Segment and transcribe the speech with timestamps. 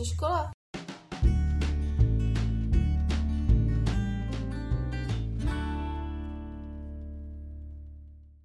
[0.00, 0.50] Co škola?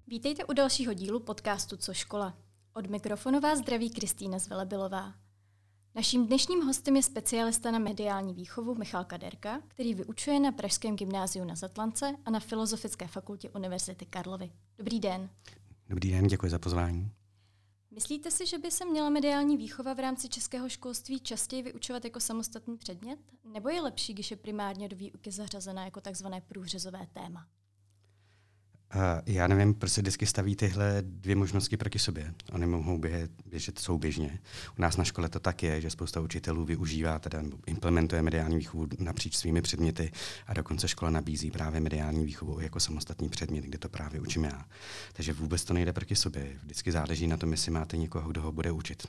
[0.06, 2.34] Vítejte u dalšího dílu podcastu Co škola.
[2.72, 5.14] Od mikrofonu vás zdraví Kristýna Zvelebilová.
[5.94, 11.44] Naším dnešním hostem je specialista na mediální výchovu Michal Kaderka, který vyučuje na Pražském gymnáziu
[11.44, 14.52] na Zatlance a na Filozofické fakultě Univerzity Karlovy.
[14.78, 15.30] Dobrý den.
[15.88, 17.15] Dobrý den, děkuji za pozvání.
[17.96, 22.20] Myslíte si, že by se měla mediální výchova v rámci českého školství častěji vyučovat jako
[22.20, 23.18] samostatný předmět?
[23.44, 27.46] Nebo je lepší, když je primárně do výuky zařazena jako takzvané průřezové téma?
[28.94, 32.34] Uh, já nevím, proč se vždycky staví tyhle dvě možnosti proti sobě.
[32.52, 34.38] Oni mohou běžet, běžet souběžně.
[34.78, 38.86] U nás na škole to tak je, že spousta učitelů využívá, teda implementuje mediální výchovu
[38.98, 40.12] napříč svými předměty
[40.46, 44.64] a dokonce škola nabízí právě mediální výchovu jako samostatný předmět, kde to právě učím já.
[45.12, 46.46] Takže vůbec to nejde proti sobě.
[46.62, 49.06] Vždycky záleží na tom, jestli máte někoho, kdo ho bude učit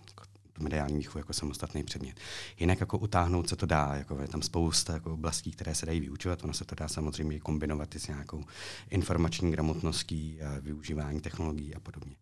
[0.59, 2.19] mediální výchovu jako samostatný předmět.
[2.59, 5.99] Jinak jako utáhnout se to dá, jako je tam spousta jako oblastí, které se dají
[5.99, 8.43] vyučovat, ono se to dá samozřejmě kombinovat i s nějakou
[8.89, 12.15] informační gramotností, a využívání technologií a podobně.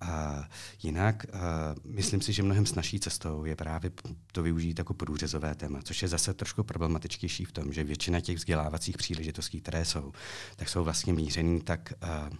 [0.00, 0.44] A
[0.82, 1.38] jinak a
[1.84, 3.90] myslím si, že mnohem snažší cestou je právě
[4.32, 8.36] to využít jako průřezové téma, což je zase trošku problematičtější v tom, že většina těch
[8.36, 10.12] vzdělávacích příležitostí, které jsou,
[10.56, 12.30] tak jsou vlastně mířený tak, a,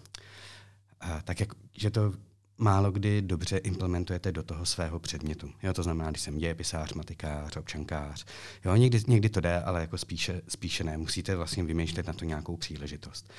[1.24, 2.12] tak jak, že to
[2.58, 5.50] málo kdy dobře implementujete do toho svého předmětu.
[5.62, 8.24] Jo, to znamená, když jsem dějepisář, matikář, občankář.
[8.64, 10.98] Jo, někdy, někdy to jde, ale jako spíše, spíše ne.
[10.98, 13.32] Musíte vlastně vymýšlet na to nějakou příležitost.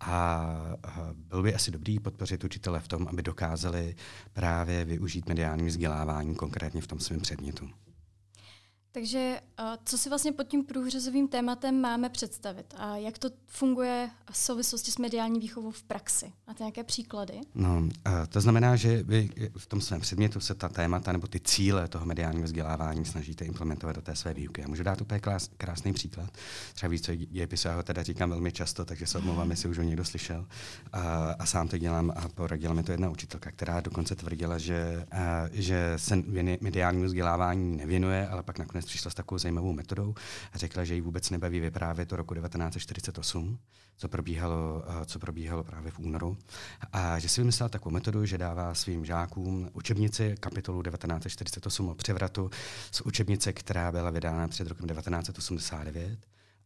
[0.00, 0.06] A,
[0.82, 3.94] a byl by asi dobrý podpořit učitele v tom, aby dokázali
[4.32, 7.70] právě využít mediální vzdělávání konkrétně v tom svém předmětu.
[8.94, 9.40] Takže
[9.84, 14.90] co si vlastně pod tím průřezovým tématem máme představit a jak to funguje v souvislosti
[14.90, 16.32] s mediální výchovou v praxi?
[16.46, 17.40] Máte nějaké příklady?
[17.54, 17.88] No,
[18.28, 22.06] to znamená, že vy v tom svém předmětu se ta témata nebo ty cíle toho
[22.06, 24.60] mediálního vzdělávání snažíte implementovat do té své výuky.
[24.60, 26.30] Já můžu dát úplně krás, krásný příklad.
[26.74, 29.78] Třeba víc, co dějepisu, já ho teda říkám velmi často, takže se omlouvám, jestli už
[29.78, 30.46] ho někdo slyšel.
[30.92, 31.00] A,
[31.38, 35.48] a sám to dělám a poradila mi to jedna učitelka, která dokonce tvrdila, že, a,
[35.52, 36.16] že se
[36.60, 40.14] mediálnímu vzdělávání nevěnuje, ale pak nakonec nakonec přišla s takovou zajímavou metodou
[40.52, 43.58] a řekla, že ji vůbec nebaví vyprávět to roku 1948,
[43.96, 46.36] co probíhalo, eh, co probíhalo právě v únoru.
[46.92, 52.50] A že si vymyslela takovou metodu, že dává svým žákům učebnici kapitolu 1948 o převratu
[52.90, 56.18] z učebnice, která byla vydána před rokem 1989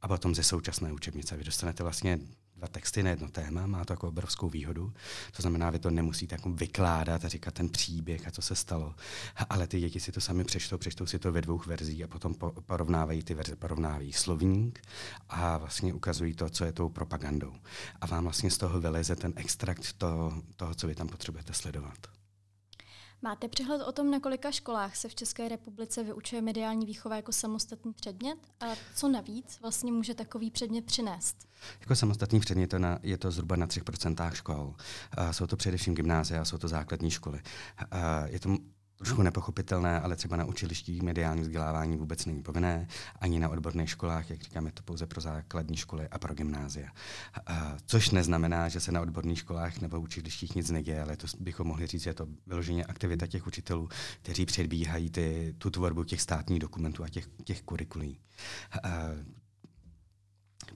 [0.03, 1.37] a potom ze současné učebnice.
[1.37, 2.19] Vy dostanete vlastně
[2.59, 4.93] dva texty na jedno téma, má to jako obrovskou výhodu.
[5.37, 8.95] To znamená, vy to nemusíte jako vykládat a říkat ten příběh a co se stalo.
[9.51, 12.35] Ale ty děti si to sami přečtou, přečtou si to ve dvou verzích a potom
[12.67, 14.83] porovnávají ty verze, porovnávají slovník
[15.29, 17.53] a vlastně ukazují to, co je tou propagandou.
[18.01, 22.18] A vám vlastně z toho vyleze ten extrakt toho, toho co vy tam potřebujete sledovat.
[23.23, 27.33] Máte přehled o tom, na kolika školách se v České republice vyučuje mediální výchova jako
[27.33, 28.39] samostatný předmět?
[28.61, 31.49] A co navíc vlastně může takový předmět přinést?
[31.81, 34.75] Jako samostatný předmět je, na, je to zhruba na 3% škol.
[35.31, 37.41] Jsou to především gymnázia, jsou to základní školy.
[38.25, 38.57] Je to
[38.99, 42.89] trošku nepochopitelné, ale třeba na učilištích mediální vzdělávání vůbec není povinné,
[43.21, 46.89] ani na odborných školách, jak říkáme, to pouze pro základní školy a pro gymnázia.
[47.87, 51.87] Což neznamená, že se na odborných školách nebo učilištích nic neděje, ale to bychom mohli
[51.87, 53.89] říct, že je to vyloženě aktivita těch učitelů,
[54.23, 58.19] kteří předbíhají ty, tu tvorbu těch státních dokumentů a těch, těch kurikulí.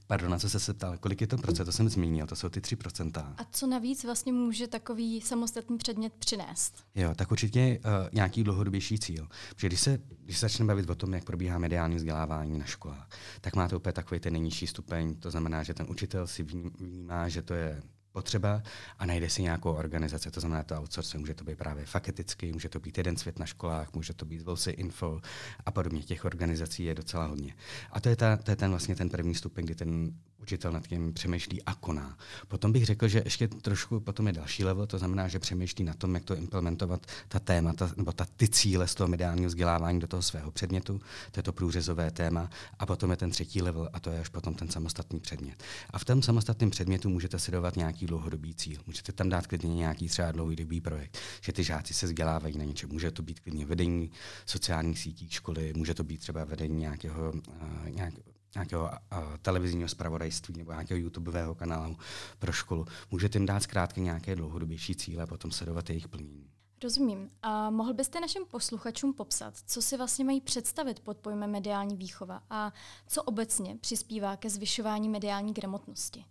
[0.07, 0.99] Pardon, na co jste se ptal?
[0.99, 1.67] Kolik je to procent?
[1.67, 3.35] To jsem zmínil, to jsou ty 3%.
[3.39, 6.85] A co navíc vlastně může takový samostatný předmět přinést?
[6.95, 9.29] Jo, tak určitě uh, nějaký dlouhodobější cíl.
[9.55, 13.09] Protože když se, když se začneme bavit o tom, jak probíhá mediální vzdělávání na školách,
[13.41, 15.15] tak má to úplně takový ten nejnižší stupeň.
[15.15, 17.83] To znamená, že ten učitel si vnímá, že to je
[18.13, 18.63] potřeba
[18.99, 20.31] a najde si nějakou organizaci.
[20.31, 21.21] To znamená to outsourcing.
[21.21, 24.43] Může to být právě faketicky, může to být jeden svět na školách, může to být
[24.43, 25.21] Volsy Info
[25.67, 26.03] a podobně.
[26.03, 27.55] Těch organizací je docela hodně.
[27.93, 30.87] A to je, ta, to je ten vlastně ten první stupeň, kdy ten učitel nad
[30.87, 32.19] tím přemýšlí a koná.
[32.49, 35.95] Potom bych řekl, že ještě trošku potom je další level, to znamená, že přemýšlí na
[35.95, 40.07] tom, jak to implementovat ta témata nebo ta, ty cíle z toho mediálního vzdělávání do
[40.07, 41.01] toho svého předmětu,
[41.31, 44.29] to je to průřezové téma, a potom je ten třetí level a to je až
[44.29, 45.63] potom ten samostatný předmět.
[45.91, 48.81] A v tom samostatném předmětu můžete sledovat nějaký dlouhodobý cíl.
[48.87, 52.91] Můžete tam dát klidně nějaký třeba dlouhodobý projekt, že ty žáci se vzdělávají na něčem.
[52.91, 54.11] Může to být klidně vedení
[54.47, 58.15] sociálních sítí školy, může to být třeba vedení nějakého, uh, nějak,
[58.55, 61.97] nějakého uh, televizního zpravodajství nebo nějakého YouTubeového kanálu
[62.39, 62.87] pro školu.
[63.11, 66.51] Můžete jim dát zkrátka nějaké dlouhodobější cíle a potom sledovat jejich plnění.
[66.83, 67.31] Rozumím.
[67.43, 72.43] A mohl byste našim posluchačům popsat, co si vlastně mají představit pod pojmem mediální výchova
[72.51, 72.73] a
[73.07, 76.25] co obecně přispívá ke zvyšování mediální gramotnosti?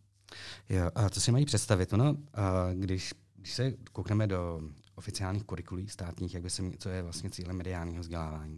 [0.69, 1.91] Jo, a co si mají představit?
[1.91, 4.61] No, a když, když se koukneme do
[5.01, 8.57] oficiálních kurikulí státních, jak by se, co je vlastně cílem mediálního vzdělávání,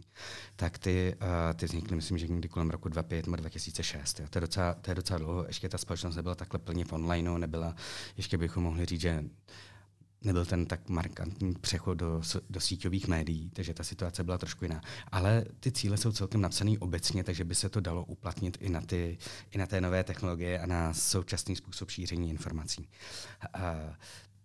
[0.56, 4.20] tak ty, uh, ty vznikly, myslím, že někdy kolem roku 2005 nebo 2006.
[4.20, 4.26] Jo.
[4.30, 7.38] To, je docela, to je docela dlouho, ještě ta společnost nebyla takhle plně v online,
[7.38, 7.74] nebyla,
[8.16, 9.24] ještě bychom mohli říct, že
[10.24, 14.80] nebyl ten tak markantní přechod do, do síťových médií, takže ta situace byla trošku jiná.
[15.12, 18.80] Ale ty cíle jsou celkem napsané obecně, takže by se to dalo uplatnit i na,
[18.80, 19.18] ty,
[19.50, 22.88] i na té nové technologie a na současný způsob šíření informací.
[23.52, 23.76] A,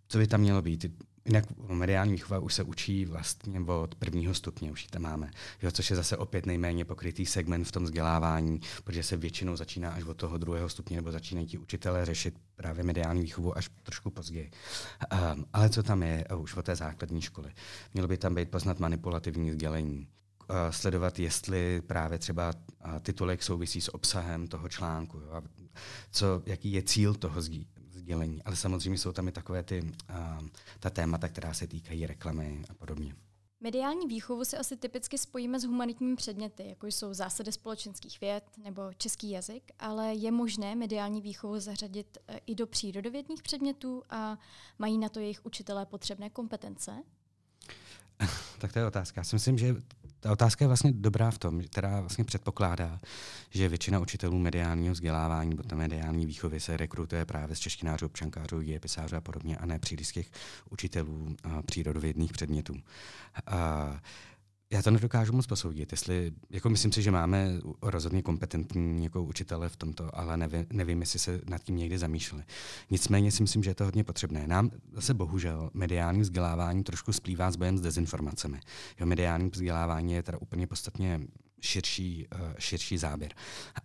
[0.08, 0.86] co by tam mělo být?
[1.30, 5.32] Jinak mediální výchova už se učí vlastně od prvního stupně, už ji tam máme,
[5.62, 9.92] jo, což je zase opět nejméně pokrytý segment v tom vzdělávání, protože se většinou začíná
[9.92, 14.10] až od toho druhého stupně, nebo začínají ti učitelé řešit právě mediální výchovu až trošku
[14.10, 14.52] později.
[15.36, 17.52] Um, ale co tam je už od té základní školy?
[17.94, 20.08] Mělo by tam být poznat manipulativní sdělení,
[20.50, 22.54] uh, sledovat, jestli právě třeba
[22.86, 25.42] uh, titulek souvisí s obsahem toho článku, jo, a
[26.12, 27.42] co, jaký je cíl toho
[28.10, 28.44] sdělení.
[28.44, 30.48] Ale samozřejmě jsou tam i takové ty, uh,
[30.80, 33.16] ta témata, která se týkají reklamy a podobně.
[33.62, 38.82] Mediální výchovu si asi typicky spojíme s humanitními předměty, jako jsou zásady společenských věd nebo
[38.98, 44.38] český jazyk, ale je možné mediální výchovu zařadit e, i do přírodovědních předmětů a
[44.80, 46.92] mají na to jejich učitelé potřebné kompetence?
[48.60, 49.20] tak to je otázka.
[49.20, 49.76] Já si myslím, že
[50.20, 53.00] ta otázka je vlastně dobrá v tom, která vlastně předpokládá,
[53.50, 59.16] že většina učitelů mediálního vzdělávání nebo mediální výchovy se rekrutuje právě z češtinářů, občankářů, dějepisářů
[59.16, 60.32] a podobně, a ne příliš z těch
[60.70, 61.36] učitelů
[61.66, 62.76] přírodovědných předmětů.
[63.48, 64.00] A
[64.72, 69.70] já to nedokážu moc posoudit, jestli, jako myslím si, že máme rozhodně kompetentní jako učitele
[69.70, 72.44] v tomto, ale nevím, nevím, jestli se nad tím někdy zamýšleli.
[72.90, 74.48] Nicméně si myslím, že je to hodně potřebné.
[74.48, 78.60] Nám zase bohužel mediální vzdělávání trošku splývá s bojem s dezinformacemi.
[79.00, 81.22] Jo, mediální vzdělávání je teda úplně podstatně
[81.62, 83.34] širší, uh, širší záběr.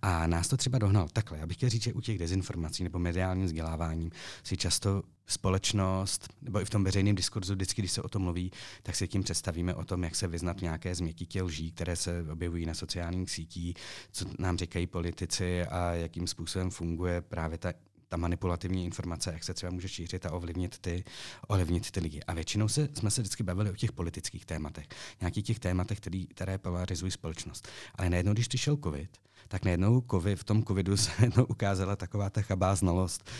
[0.03, 1.38] A nás to třeba dohnal takhle.
[1.38, 4.11] Já bych chtěl říct, že u těch dezinformací nebo mediálním vzděláváním
[4.43, 8.53] si často společnost, nebo i v tom veřejném diskurzu, vždycky, když se o tom mluví,
[8.82, 12.67] tak si tím představíme o tom, jak se vyznat nějaké změtitě lží, které se objevují
[12.67, 13.77] na sociálních sítích,
[14.12, 17.73] co nám říkají politici a jakým způsobem funguje právě ta
[18.15, 21.05] ta manipulativní informace, jak se třeba může šířit a ovlivnit ty,
[21.49, 22.21] ovlivnit ty lidi.
[22.27, 24.87] A většinou se, jsme se vždycky bavili o těch politických tématech,
[25.21, 27.69] nějakých těch tématech, který, které polarizují společnost.
[27.95, 29.11] Ale najednou, když přišel COVID,
[29.49, 33.31] tak najednou COVID, v tom covidu se najednou ukázala taková ta chabá znalost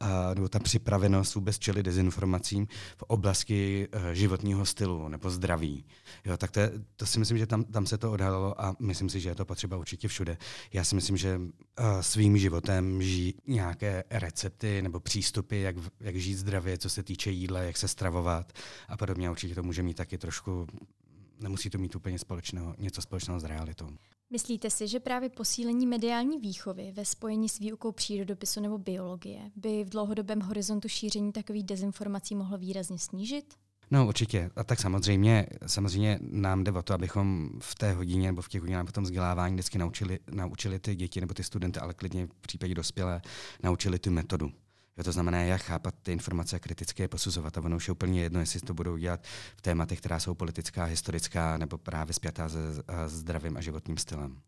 [0.00, 2.66] a, nebo ta připravenost vůbec čelit dezinformacím
[2.96, 5.84] v oblasti uh, životního stylu nebo zdraví.
[6.24, 9.08] Jo, tak to, je, to si myslím, že tam, tam se to odhalilo a myslím
[9.08, 10.38] si, že je to potřeba určitě všude.
[10.72, 16.34] Já si myslím, že uh, svým životem žijí nějaké recepty nebo přístupy, jak, jak žít
[16.34, 18.52] zdravě, co se týče jídla, jak se stravovat
[18.88, 19.30] a podobně.
[19.30, 20.66] Určitě to může mít taky trošku
[21.42, 23.88] nemusí to mít úplně společného, něco společného s realitou.
[24.32, 29.84] Myslíte si, že právě posílení mediální výchovy ve spojení s výukou přírodopisu nebo biologie by
[29.84, 33.54] v dlouhodobém horizontu šíření takových dezinformací mohlo výrazně snížit?
[33.90, 34.50] No určitě.
[34.56, 38.60] A tak samozřejmě, samozřejmě nám jde o to, abychom v té hodině nebo v těch
[38.60, 42.74] hodinách potom vzdělávání vždycky naučili, naučili ty děti nebo ty studenty, ale klidně v případě
[42.74, 43.22] dospělé,
[43.62, 44.52] naučili tu metodu.
[44.96, 47.58] Jo, to znamená, jak chápat ty informace a kriticky je posuzovat.
[47.58, 49.20] A ono už je úplně jedno, jestli to budou dělat
[49.56, 52.58] v tématech, která jsou politická, historická nebo právě zpětá se
[53.06, 54.40] zdravým a životním stylem.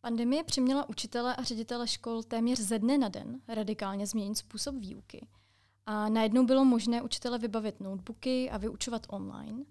[0.00, 5.26] Pandemie přiměla učitele a ředitele škol téměř ze dne na den radikálně změnit způsob výuky.
[5.86, 9.64] A najednou bylo možné učitele vybavit notebooky a vyučovat online.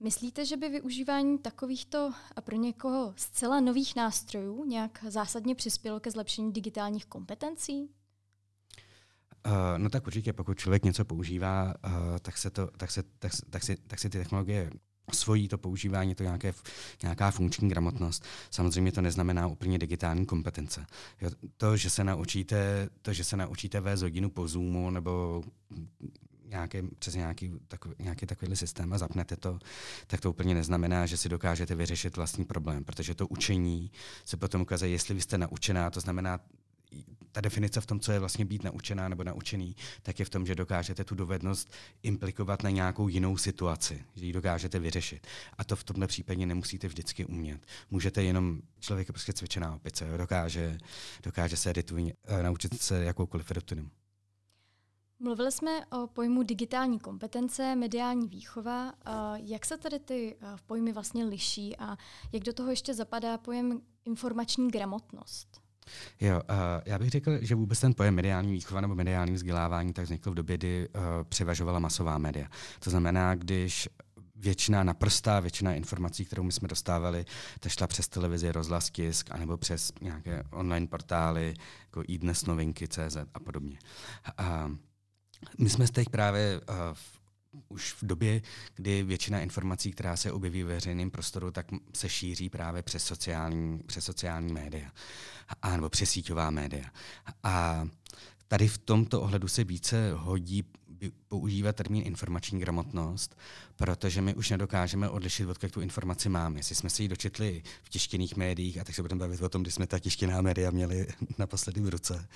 [0.00, 6.10] Myslíte, že by využívání takovýchto a pro někoho zcela nových nástrojů nějak zásadně přispělo ke
[6.10, 7.90] zlepšení digitálních kompetencí?
[9.46, 13.32] Uh, no tak určitě, pokud člověk něco používá, uh, tak, se to, tak, se, tak,
[13.50, 14.70] tak, si, tak si ty technologie
[15.12, 16.54] svojí to používání, to nějaké,
[17.02, 18.24] nějaká funkční gramotnost.
[18.50, 20.86] Samozřejmě to neznamená úplně digitální kompetence.
[21.20, 25.44] Jo, to, že se naučíte, to, že se naučíte vést hodinu po Zoomu nebo
[26.44, 29.58] nějaké, přes nějaký, takový, nějaký takovýhle systém a zapnete to,
[30.06, 33.90] tak to úplně neznamená, že si dokážete vyřešit vlastní problém, protože to učení
[34.24, 36.40] se potom ukazuje, jestli vy jste naučená, to znamená,
[37.32, 40.46] ta definice v tom, co je vlastně být naučená nebo naučený, tak je v tom,
[40.46, 41.72] že dokážete tu dovednost
[42.02, 45.26] implikovat na nějakou jinou situaci, že ji dokážete vyřešit.
[45.58, 47.66] A to v tomhle případě nemusíte vždycky umět.
[47.90, 50.78] Můžete jenom, člověk je prostě cvičená opice, dokáže,
[51.22, 53.90] dokáže se editu, eh, naučit se jakoukoliv rutinu.
[55.18, 58.92] Mluvili jsme o pojmu digitální kompetence, mediální výchova.
[59.36, 61.96] Jak se tady ty eh, pojmy vlastně liší a
[62.32, 65.63] jak do toho ještě zapadá pojem informační gramotnost?
[66.20, 70.04] Jo, uh, já bych řekl, že vůbec ten pojem mediální výchova nebo mediální vzdělávání tak
[70.04, 72.48] vznikl v době, kdy uh, převažovala masová média.
[72.78, 73.88] To znamená, když
[74.36, 77.24] většina naprostá většina informací, kterou my jsme dostávali,
[77.60, 82.88] tak šla přes televizi, rozhlas, tisk, anebo přes nějaké online portály, jako i dnes novinky,
[82.88, 83.78] CZ a podobně.
[84.36, 84.70] A
[85.58, 86.74] my jsme teď právě uh,
[87.74, 88.42] už v době,
[88.74, 93.78] kdy většina informací, která se objeví ve veřejném prostoru, tak se šíří právě přes sociální,
[93.78, 94.92] přes sociální média,
[95.62, 96.84] a, nebo přes síťová média.
[97.42, 97.86] A
[98.48, 100.64] tady v tomto ohledu se více hodí
[101.28, 103.36] používat termín informační gramotnost,
[103.76, 106.58] protože my už nedokážeme odlišit, odkud tu informaci máme.
[106.58, 109.62] Jestli jsme si ji dočetli v tištěných médiích, a tak se budeme bavit o tom,
[109.62, 111.06] kdy jsme ta tištěná média měli
[111.38, 112.28] naposledy v ruce,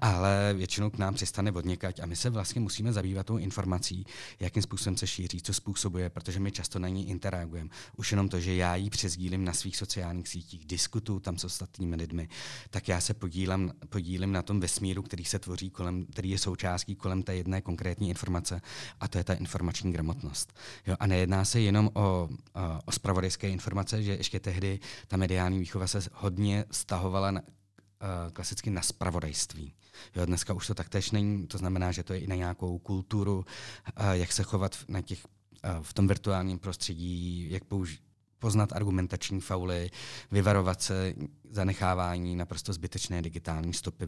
[0.00, 4.06] ale většinou k nám přistane odněkať a my se vlastně musíme zabývat tou informací,
[4.40, 7.70] jakým způsobem se šíří, co způsobuje, protože my často na ní interagujeme.
[7.96, 11.96] Už jenom to, že já ji přezdílím na svých sociálních sítích, diskutuju tam s ostatními
[11.96, 12.28] lidmi,
[12.70, 16.96] tak já se podílím, podílím na tom vesmíru, který se tvoří kolem, který je součástí
[16.96, 18.60] kolem té jedné konkrétní informace
[19.00, 20.52] a to je ta informační gramotnost.
[20.86, 22.28] Jo, a nejedná se jenom o,
[22.84, 27.42] o spravodajské informace, že ještě tehdy ta mediální výchova se hodně stahovala na,
[28.32, 29.74] klasicky na spravodajství.
[30.16, 33.44] Jo, dneska už to taktéž není, to znamená, že to je i na nějakou kulturu,
[34.12, 35.26] jak se chovat na těch,
[35.82, 38.00] v tom virtuálním prostředí, jak použít
[38.38, 39.90] poznat argumentační fauly,
[40.30, 41.14] vyvarovat se
[41.50, 44.06] zanechávání naprosto zbytečné digitální stopy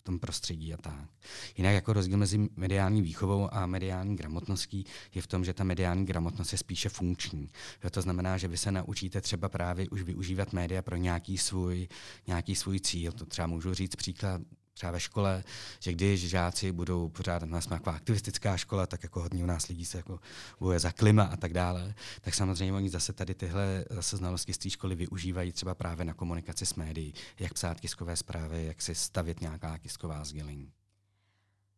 [0.00, 1.08] v tom prostředí a tak.
[1.56, 6.06] Jinak jako rozdíl mezi mediální výchovou a mediální gramotností je v tom, že ta mediální
[6.06, 7.50] gramotnost je spíše funkční.
[7.84, 11.88] Jo, to znamená, že vy se naučíte třeba právě už využívat média pro nějaký svůj,
[12.26, 13.12] nějaký svůj cíl.
[13.12, 14.42] To třeba můžu říct příklad
[14.80, 15.44] třeba ve škole,
[15.80, 19.84] že když žáci budou pořádat, nás jako aktivistická škola, tak jako hodně u nás lidí
[19.84, 20.20] se jako
[20.60, 24.58] bojuje za klima a tak dále, tak samozřejmě oni zase tady tyhle zase znalosti z
[24.58, 28.94] té školy využívají třeba právě na komunikaci s médií, jak psát tiskové zprávy, jak si
[28.94, 30.72] stavit nějaká tisková sdělení.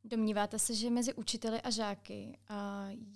[0.04, 2.38] Domníváte se, že mezi učiteli a žáky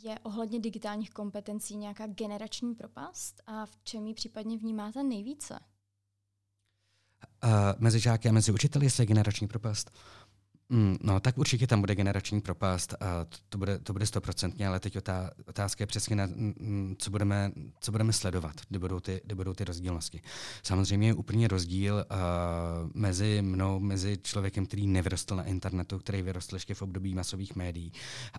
[0.02, 5.58] je ohledně digitálních kompetencí nějaká generační propast a v čem ji případně vnímáte nejvíce?
[7.44, 9.90] Uh, mezi žáky a mezi učiteli, jestli je generační propast.
[10.68, 14.68] Mm, no, tak určitě tam bude generační propast a to, to bude to bude stoprocentně,
[14.68, 16.28] ale teď otá, otázka je přesně, na,
[16.98, 20.20] co, budeme, co budeme sledovat, kde budou, ty, kde budou ty rozdílnosti.
[20.62, 26.56] Samozřejmě je úplně rozdíl uh, mezi mnou, mezi člověkem, který nevyrostl na internetu, který vyrostl
[26.56, 27.92] ještě v období masových médií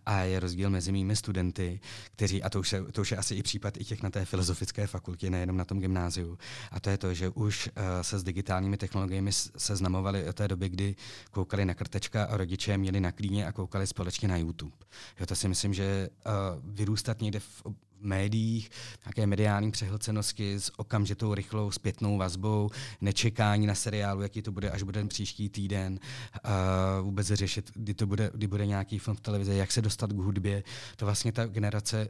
[0.05, 1.79] a je rozdíl mezi mými studenty,
[2.15, 4.25] kteří, a to už, je, to už je asi i případ i těch na té
[4.25, 6.37] filozofické fakultě, nejenom na tom gymnáziu,
[6.71, 10.69] a to je to, že už uh, se s digitálními technologiemi seznamovali od té doby,
[10.69, 10.95] kdy
[11.31, 14.75] koukali na krtečka a rodiče měli na klíně a koukali společně na YouTube.
[15.19, 16.31] Jo, to si myslím, že uh,
[16.63, 17.63] vyrůstat někde v,
[17.99, 18.69] médiích,
[19.05, 22.69] nějaké mediální přehlcenosti s okamžitou rychlou zpětnou vazbou,
[23.01, 25.99] nečekání na seriálu, jaký to bude, až bude ten příští týden,
[26.45, 30.13] uh, vůbec řešit, kdy, to bude, kdy bude nějaký film v televizi, jak se dostat
[30.13, 30.63] k hudbě.
[30.95, 32.09] To vlastně ta generace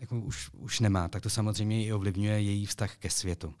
[0.00, 3.48] jako už, už nemá, tak to samozřejmě i ovlivňuje její vztah ke světu.
[3.48, 3.54] Uh,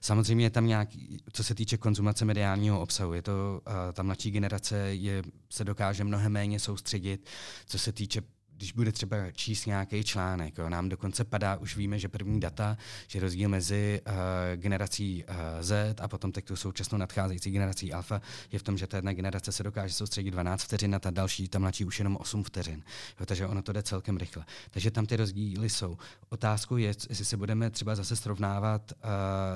[0.00, 4.30] samozřejmě je tam nějaký, co se týče konzumace mediálního obsahu, je to, uh, ta mladší
[4.30, 7.28] generace je, se dokáže mnohem méně soustředit,
[7.66, 8.22] co se týče
[8.58, 12.76] když bude třeba číst nějaký článek, jo, nám dokonce padá, už víme, že první data,
[13.06, 14.12] že rozdíl mezi uh,
[14.56, 18.22] generací uh, Z a potom teď tu současnou nadcházející generací alfa
[18.52, 21.48] je v tom, že ta jedna generace se dokáže soustředit 12 vteřin a ta další,
[21.48, 22.82] ta mladší už jenom 8 vteřin.
[23.20, 24.44] Jo, takže ono to jde celkem rychle.
[24.70, 25.98] Takže tam ty rozdíly jsou.
[26.28, 29.08] Otázkou je, jestli se budeme třeba zase srovnávat uh,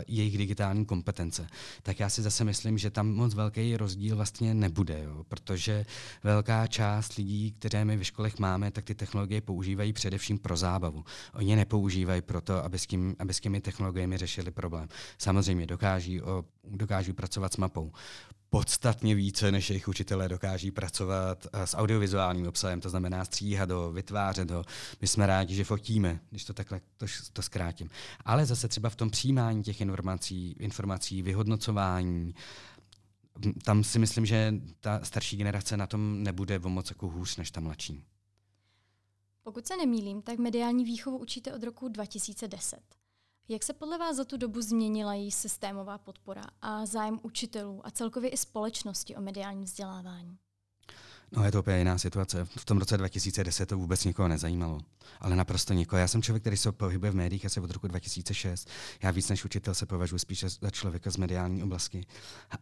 [0.09, 1.47] jejich digitální kompetence.
[1.83, 5.87] Tak já si zase myslím, že tam moc velký rozdíl vlastně nebude, jo, protože
[6.23, 11.05] velká část lidí, které my ve školech máme, tak ty technologie používají především pro zábavu.
[11.35, 14.89] Oni nepoužívají proto, aby s, tím, aby s těmi technologiemi řešili problém.
[15.19, 17.93] Samozřejmě dokáží, o, dokáží pracovat s mapou
[18.53, 23.93] podstatně více, než jejich učitelé dokáží pracovat eh, s audiovizuálním obsahem, to znamená stříhat ho,
[23.93, 24.65] vytvářet ho.
[25.01, 27.91] My jsme rádi, že fotíme, když to takhle to, to zkrátím.
[28.25, 32.35] Ale zase třeba v tom přijímání těch informací, informací vyhodnocování,
[33.65, 37.51] tam si myslím, že ta starší generace na tom nebude o moc jako hůř než
[37.51, 38.05] ta mladší.
[39.43, 42.81] Pokud se nemýlím, tak mediální výchovu učíte od roku 2010.
[43.49, 47.91] Jak se podle vás za tu dobu změnila její systémová podpora a zájem učitelů a
[47.91, 50.39] celkově i společnosti o mediální vzdělávání?
[51.37, 52.45] No je to úplně jiná situace.
[52.45, 54.81] V tom roce 2010 to vůbec nikoho nezajímalo.
[55.21, 56.01] Ale naprosto nikoho.
[56.01, 58.69] Já jsem člověk, který se pohybuje v médiích asi od roku 2006.
[59.03, 62.07] Já víc než učitel se považuji spíše za člověka z mediální oblasti.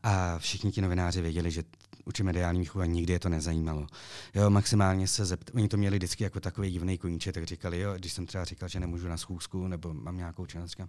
[0.02, 1.64] A všichni ti novináři věděli, že
[2.04, 3.86] učím mediální výchovu a nikdy je to nezajímalo.
[4.34, 5.50] Jo, maximálně se zept...
[5.54, 8.68] Oni to měli vždycky jako takový divný koníček, tak říkali, jo, když jsem třeba říkal,
[8.68, 10.88] že nemůžu na schůzku nebo mám nějakou činnost, říkám,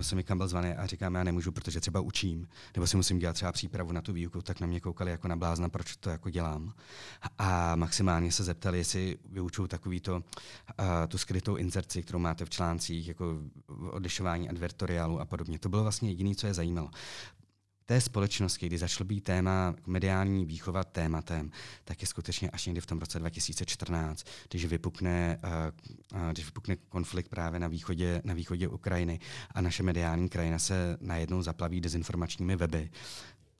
[0.00, 3.18] jsem mi kam byl zvaný a říkám, já nemůžu, protože třeba učím, nebo si musím
[3.18, 6.10] dělat třeba přípravu na tu výuku, tak na mě koukali jako na blázna, proč to
[6.10, 6.74] jako dělám.
[7.38, 10.22] A maximálně se zeptali, jestli vyučuju takový to, uh,
[11.08, 13.38] tu skrytou inzerci, kterou máte v článcích, jako
[13.90, 15.58] odlišování advertoriálu a podobně.
[15.58, 16.90] To bylo vlastně jediné, co je zajímalo
[17.90, 21.50] té společnosti, kdy začalo být téma mediální výchova tématem,
[21.84, 26.76] tak je skutečně až někdy v tom roce 2014, když vypukne, uh, uh, když vypukne
[26.76, 29.20] konflikt právě na východě, na východě Ukrajiny
[29.54, 32.90] a naše mediální krajina se najednou zaplaví dezinformačními weby,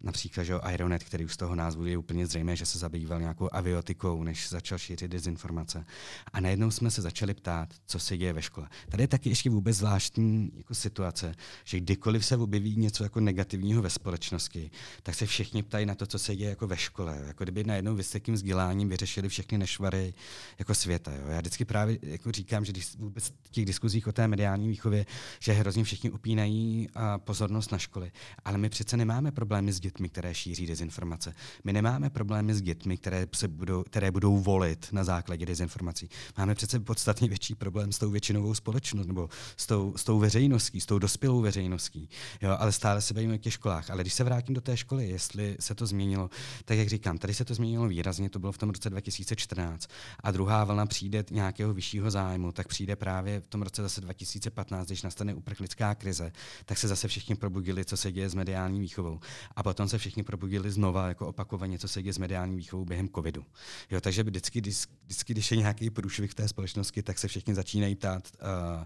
[0.03, 3.49] Například, že Ironet, který už z toho názvu je úplně zřejmé, že se zabýval nějakou
[3.53, 5.85] aviotikou, než začal šířit dezinformace.
[6.33, 8.69] A najednou jsme se začali ptát, co se děje ve škole.
[8.89, 13.83] Tady je taky ještě vůbec zvláštní jako situace, že kdykoliv se objeví něco jako negativního
[13.83, 14.71] ve společnosti,
[15.03, 17.23] tak se všichni ptají na to, co se děje jako ve škole.
[17.27, 20.15] Jako kdyby najednou vysokým vzděláním vyřešili všechny nešvary
[20.59, 21.13] jako světa.
[21.15, 21.23] Jo.
[21.29, 25.07] Já vždycky právě jako říkám, že když vůbec v těch diskuzích o té mediální výchově,
[25.41, 26.89] že hrozně všichni upínají
[27.19, 28.13] pozornost na školy.
[28.45, 31.35] Ale my přece nemáme problémy s dětmi, které šíří dezinformace.
[31.65, 36.09] My nemáme problémy s dětmi, které, se budou, které budou volit na základě dezinformací.
[36.39, 40.81] Máme přece podstatně větší problém s tou většinovou společností nebo s tou, s tou veřejností,
[40.81, 42.09] s tou dospělou veřejností.
[42.43, 43.91] Jo, ale stále se bavíme o těch školách.
[43.91, 46.31] Ale když se vrátím do té školy, jestli se to změnilo,
[46.65, 49.91] tak jak říkám, tady se to změnilo výrazně, to bylo v tom roce 2014.
[50.21, 54.87] A druhá vlna přijde nějakého vyššího zájmu, tak přijde právě v tom roce zase 2015,
[54.87, 56.33] když nastane uprchlická krize,
[56.65, 59.21] tak se zase všichni probudili, co se děje s mediální výchovou.
[59.57, 63.09] A potom se všichni probudili znova, jako opakovaně, co se děje s mediální výchovou během
[63.09, 63.45] covidu.
[63.91, 68.29] Jo, takže vždycky, vždycky, když je nějaký průšvih té společnosti, tak se všichni začínají ptát,
[68.43, 68.85] uh,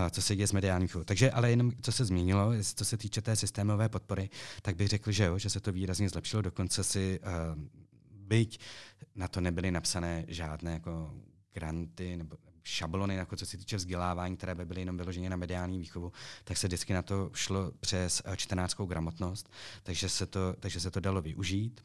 [0.00, 1.04] uh, co se děje s mediální výchovou.
[1.04, 4.30] Takže ale jenom, co se změnilo, co se týče té systémové podpory,
[4.62, 6.42] tak bych řekl, že jo, že se to výrazně zlepšilo.
[6.42, 7.62] Dokonce si uh,
[8.10, 8.58] byť
[9.14, 11.14] na to nebyly napsané žádné jako
[11.52, 15.78] granty nebo šablony, jako co se týče vzdělávání, které by byly jenom vyloženě na mediální
[15.78, 16.12] výchovu,
[16.44, 19.50] tak se vždycky na to šlo přes eh, čtenáckou gramotnost,
[19.82, 21.80] takže se to, takže se to dalo využít.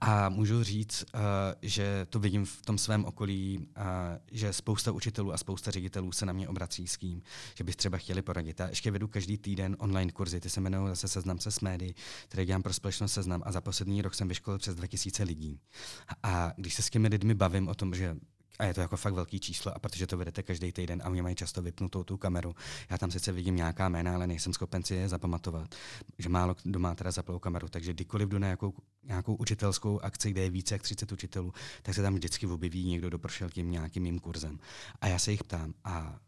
[0.00, 1.20] A můžu říct, uh,
[1.62, 3.84] že to vidím v tom svém okolí, uh,
[4.32, 7.22] že spousta učitelů a spousta ředitelů se na mě obrací s tím,
[7.54, 8.60] že by třeba chtěli poradit.
[8.60, 11.94] Já ještě vedu každý týden online kurzy, ty se jmenují zase Seznam se s médií,
[12.28, 15.60] které dělám pro společnost Seznam a za poslední rok jsem vyškolil přes 2000 lidí.
[16.22, 18.16] A když se s těmi lidmi bavím o tom, že
[18.58, 21.22] a je to jako fakt velký číslo, a protože to vedete každý týden a oni
[21.22, 22.54] mají často vypnutou tu kameru.
[22.90, 25.74] Já tam sice vidím nějaká jména, ale nejsem schopen si je zapamatovat.
[26.18, 30.30] Že málo kdo má teda zaplou kameru, takže kdykoliv jdu na nějakou, nějakou učitelskou akci,
[30.30, 33.70] kde je více jak 30 učitelů, tak se tam vždycky objeví někdo, kdo prošel tím
[33.70, 34.58] nějakým mým kurzem.
[35.00, 36.18] A já se jich ptám, a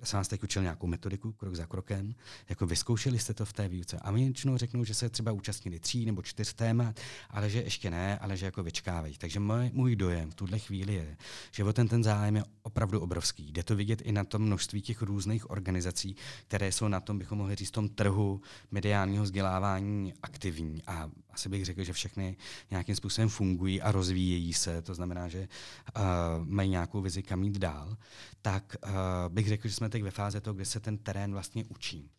[0.00, 2.14] já jsem vás teď učil nějakou metodiku, krok za krokem,
[2.48, 3.98] jako vyzkoušeli jste to v té výuce.
[3.98, 7.90] A oni většinou řeknou, že se třeba účastnili tří nebo čtyř témat, ale že ještě
[7.90, 9.18] ne, ale že jako vyčkávají.
[9.18, 11.16] Takže můj, můj dojem v tuhle chvíli je,
[11.52, 13.52] že o ten, ten zájem je opravdu obrovský.
[13.52, 16.16] Jde to vidět i na tom množství těch různých organizací,
[16.48, 20.82] které jsou na tom, bychom mohli říct, tom trhu mediálního vzdělávání aktivní.
[20.86, 22.36] A asi bych řekl, že všechny
[22.70, 25.48] nějakým způsobem fungují a rozvíjejí se, to znamená, že
[25.96, 26.02] uh,
[26.46, 27.96] mají nějakou vizi kam jít dál,
[28.42, 28.90] tak uh,
[29.28, 32.10] bych řekl, že jsme teď ve fázi toho, kde se ten terén vlastně učí.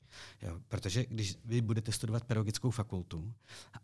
[0.41, 3.33] Jo, protože když vy budete studovat pedagogickou fakultu,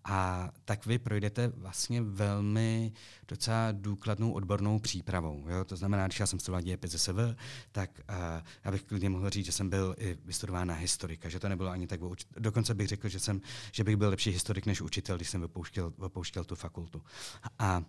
[0.04, 2.92] a tak vy projdete vlastně velmi
[3.28, 5.46] docela důkladnou odbornou přípravou.
[5.50, 5.66] Jo?
[5.66, 7.20] To znamená, když já jsem studoval dějepis ZSV,
[7.72, 8.16] tak uh,
[8.64, 11.70] já bych klidně mohl říct, že jsem byl i vystudován na historika, že to nebylo
[11.70, 12.00] ani tak,
[12.38, 15.94] dokonce bych řekl, že, jsem, že bych byl lepší historik než učitel, když jsem vypouštěl,
[16.04, 17.02] vypouštěl tu fakultu.
[17.60, 17.84] A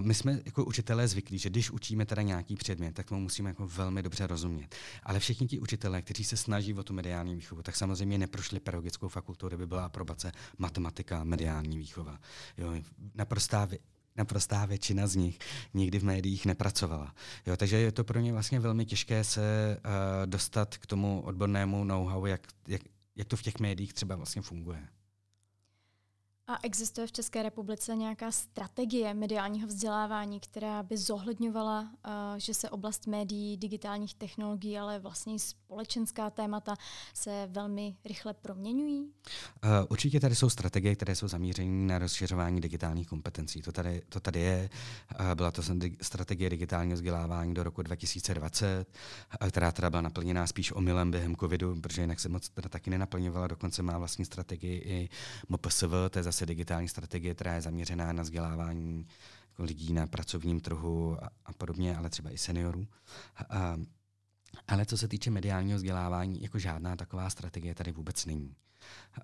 [0.00, 3.66] my jsme jako učitelé zvyklí, že když učíme teda nějaký předmět, tak tomu musíme jako
[3.66, 4.74] velmi dobře rozumět.
[5.02, 9.08] Ale všichni ti učitelé, kteří se snaží o tu mediální výchovu, tak samozřejmě neprošli pedagogickou
[9.08, 12.18] fakultu, kde by byla aprobace matematika, mediální výchova.
[12.58, 12.74] Jo,
[13.14, 13.68] naprostá
[14.16, 15.38] naprostá většina z nich
[15.74, 17.14] nikdy v médiích nepracovala.
[17.46, 21.84] Jo, takže je to pro ně vlastně velmi těžké se uh, dostat k tomu odbornému
[21.84, 22.82] know-how, jak, jak,
[23.16, 24.88] jak to v těch médiích třeba vlastně funguje.
[26.46, 31.88] A existuje v České republice nějaká strategie mediálního vzdělávání, která by zohledňovala, uh,
[32.36, 36.76] že se oblast médií, digitálních technologií, ale vlastně i společenská témata
[37.14, 39.02] se velmi rychle proměňují?
[39.02, 43.62] Uh, určitě tady jsou strategie, které jsou zamířené na rozšiřování digitálních kompetencí.
[43.62, 44.70] To tady, to tady je.
[45.20, 45.62] Uh, byla to
[46.02, 48.86] strategie digitálního vzdělávání do roku 2020,
[49.48, 53.46] která teda byla naplněná spíš omylem během covidu, protože jinak se moc teda taky nenaplňovala.
[53.46, 55.08] Dokonce má vlastní strategii i
[55.48, 59.06] MPSV, to je zase digitální strategie, která je zaměřená na vzdělávání
[59.48, 62.86] jako lidí na pracovním trhu a, a podobně, ale třeba i seniorů.
[63.48, 63.76] A,
[64.68, 68.56] ale co se týče mediálního vzdělávání, jako žádná taková strategie tady vůbec není.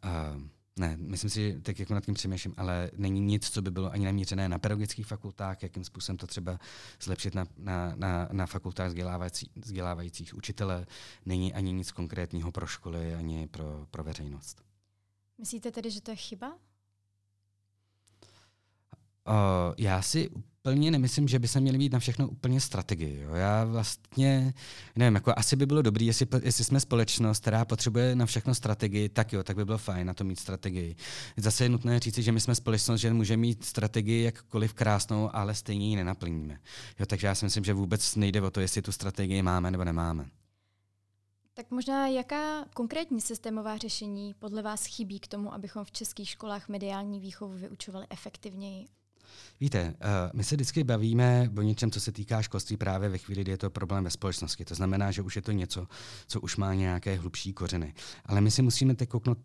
[0.02, 0.36] A,
[0.78, 3.92] ne, myslím si, že tak jako nad tím přemýšlím, ale není nic, co by bylo
[3.92, 6.58] ani namířené na pedagogických fakultách, jakým způsobem to třeba
[7.02, 10.86] zlepšit na, na, na, na fakultách vzdělávající, vzdělávajících učitele.
[11.26, 14.62] Není ani nic konkrétního pro školy, ani pro, pro veřejnost.
[15.38, 16.58] Myslíte tedy, že to je chyba?
[19.78, 23.20] Já si úplně nemyslím, že by se měli být na všechno úplně strategii.
[23.20, 23.34] Jo.
[23.34, 24.54] Já vlastně,
[24.96, 29.08] nevím, jako asi by bylo dobré, jestli, jestli jsme společnost, která potřebuje na všechno strategii,
[29.08, 30.96] tak jo, tak by bylo fajn na to mít strategii.
[31.36, 35.54] Zase je nutné říci, že my jsme společnost, že může mít strategii jakkoliv krásnou, ale
[35.54, 36.60] stejně ji nenaplníme.
[36.98, 39.84] Jo, takže já si myslím, že vůbec nejde o to, jestli tu strategii máme nebo
[39.84, 40.26] nemáme.
[41.54, 46.68] Tak možná jaká konkrétní systémová řešení podle vás chybí k tomu, abychom v českých školách
[46.68, 48.88] mediální výchovu vyučovali efektivněji
[49.60, 49.94] Víte, uh,
[50.32, 53.58] my se vždycky bavíme o něčem, co se týká školství právě ve chvíli, kdy je
[53.58, 54.64] to problém ve společnosti.
[54.64, 55.86] To znamená, že už je to něco,
[56.26, 57.94] co už má nějaké hlubší kořeny.
[58.26, 59.38] Ale my si musíme teď kouknout,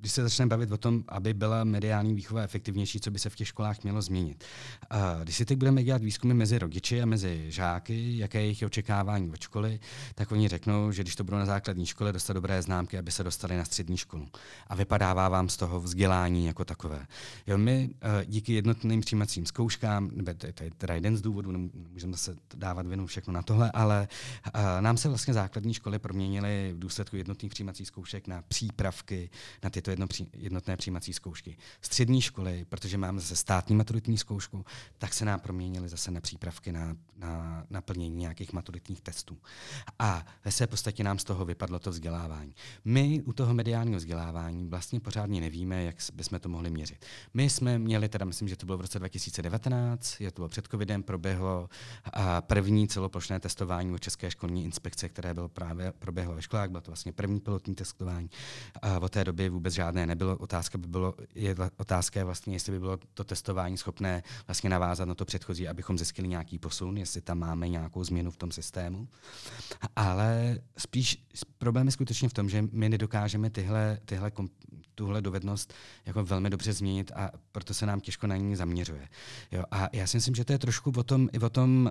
[0.00, 3.36] když se začneme bavit o tom, aby byla mediální výchova efektivnější, co by se v
[3.36, 4.44] těch školách mělo změnit.
[4.92, 8.62] Uh, když si teď budeme dělat výzkumy mezi rodiči a mezi žáky, jaké je jejich
[8.66, 9.80] očekávání od školy,
[10.14, 13.24] tak oni řeknou, že když to budou na základní škole, dostat dobré známky, aby se
[13.24, 14.28] dostali na střední školu.
[14.66, 17.06] A vypadává vám z toho vzdělání jako takové.
[17.46, 22.16] Jo, my uh, díky jednotným přijímacím zkouškám, nebo to, je teda jeden z důvodů, nemůžeme
[22.16, 24.08] se dávat vinu všechno na tohle, ale
[24.80, 29.30] nám se vlastně základní školy proměnily v důsledku jednotných přijímacích zkoušek na přípravky
[29.62, 31.56] na tyto jedno, jednotné přijímací zkoušky.
[31.80, 34.64] Střední školy, protože máme zase státní maturitní zkoušku,
[34.98, 39.38] tak se nám proměnily zase na přípravky na, na, na plnění nějakých maturitních testů.
[39.98, 42.54] A ve své podstatě nám z toho vypadlo to vzdělávání.
[42.84, 47.04] My u toho mediálního vzdělávání vlastně pořádně nevíme, jak bychom to mohli měřit.
[47.34, 50.48] My jsme měli, teda myslím, že to bylo v roce 2000 2019, je to bylo
[50.48, 51.68] před covidem, proběhlo
[52.40, 56.90] první celoplošné testování u České školní inspekce, které bylo právě proběhlo ve školách, bylo to
[56.90, 58.30] vlastně první pilotní testování.
[58.82, 60.36] A od té doby vůbec žádné nebylo.
[60.36, 65.14] Otázka by bylo, je otázka vlastně, jestli by bylo to testování schopné vlastně navázat na
[65.14, 69.08] to předchozí, abychom zjistili nějaký posun, jestli tam máme nějakou změnu v tom systému.
[69.96, 71.24] Ale spíš
[71.58, 74.32] problém je skutečně v tom, že my nedokážeme tyhle, tyhle
[74.94, 75.74] tuhle dovednost
[76.06, 79.03] jako velmi dobře změnit a proto se nám těžko na ní zaměřuje.
[79.52, 81.90] Jo, a já si myslím, že to je trošku o tom, i o tom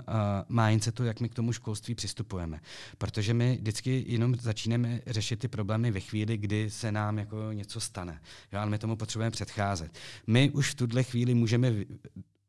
[0.50, 2.60] uh, mindsetu, jak my k tomu školství přistupujeme.
[2.98, 7.80] Protože my vždycky jenom začínáme řešit ty problémy ve chvíli, kdy se nám jako něco
[7.80, 8.22] stane.
[8.54, 9.92] Jo, ale my tomu potřebujeme předcházet.
[10.28, 11.74] My už v tuhle chvíli můžeme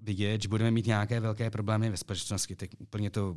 [0.00, 2.56] vidět, že budeme mít nějaké velké problémy ve společnosti.
[2.56, 3.36] Tak úplně to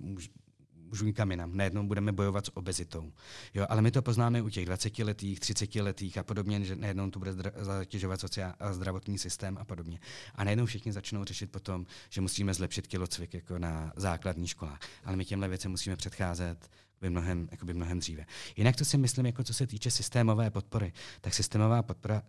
[1.02, 1.58] nikam jinam.
[1.58, 3.12] Najednou budeme bojovat s obezitou.
[3.54, 7.10] Jo, ale my to poznáme u těch 20 letých, 30 letých a podobně, že najednou
[7.10, 10.00] to bude zatěžovat sociál a zdravotní systém a podobně.
[10.36, 14.80] A najednou všichni začnou řešit potom, že musíme zlepšit kilocvik jako na základní školách.
[15.06, 16.70] Ale my těmhle věcem musíme předcházet
[17.02, 18.26] by mnohem, mnohem dříve.
[18.56, 22.22] Jinak to si myslím, jako co se týče systémové podpory, tak systémová podpora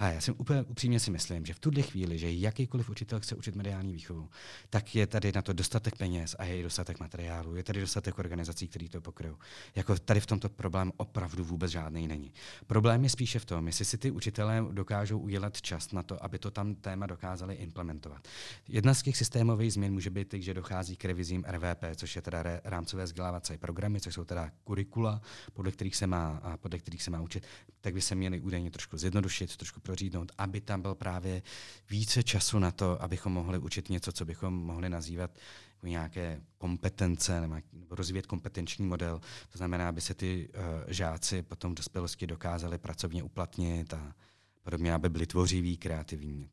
[0.00, 3.34] a já si úplně upřímně si myslím, že v tuhle chvíli, že jakýkoliv učitel chce
[3.34, 4.28] učit mediální výchovu,
[4.70, 8.18] tak je tady na to dostatek peněz a je i dostatek materiálu, je tady dostatek
[8.18, 9.36] organizací, které to pokryjou.
[9.74, 12.32] Jako tady v tomto problém opravdu vůbec žádný není.
[12.66, 16.38] Problém je spíše v tom, jestli si ty učitelé dokážou udělat čas na to, aby
[16.38, 18.28] to tam téma dokázali implementovat.
[18.68, 22.44] Jedna z těch systémových změn může být, že dochází k revizím RVP, což je teda
[22.64, 25.20] rámcové vzdělávací programy, což jsou teda kurikula,
[25.52, 27.46] podle kterých se má, podle kterých se má učit,
[27.80, 31.42] tak by se měly údajně trošku zjednodušit, trošku prořídnout, aby tam byl právě
[31.90, 35.38] více času na to, abychom mohli učit něco, co bychom mohli nazývat
[35.74, 37.56] jako nějaké kompetence nebo,
[37.90, 39.20] rozvíjet kompetenční model.
[39.52, 44.14] To znamená, aby se ty uh, žáci potom v dospělosti dokázali pracovně uplatnit a
[44.62, 46.50] podobně, aby byli tvořiví, kreativní.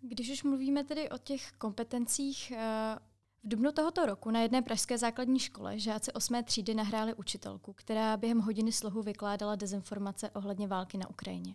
[0.00, 3.11] Když už mluvíme tedy o těch kompetencích, uh
[3.44, 6.44] v dubnu tohoto roku na jedné pražské základní škole žáci 8.
[6.44, 11.54] třídy nahráli učitelku, která během hodiny slohu vykládala dezinformace ohledně války na Ukrajině.